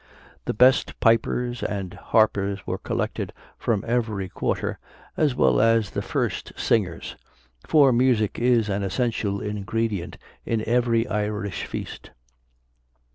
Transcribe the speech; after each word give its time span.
The 0.45 0.55
best 0.55 0.99
pipers 0.99 1.61
and 1.61 1.93
harpers 1.93 2.65
were 2.65 2.79
collected 2.79 3.33
from 3.59 3.83
every 3.87 4.29
quarter, 4.29 4.79
as 5.15 5.35
well 5.35 5.61
as 5.61 5.91
the 5.91 6.01
first 6.01 6.53
singers, 6.57 7.15
for 7.67 7.93
music 7.93 8.39
is 8.39 8.67
an 8.67 8.81
essential 8.81 9.39
ingredient 9.41 10.17
in 10.43 10.67
every 10.67 11.07
Irish 11.07 11.65
feast. 11.67 12.09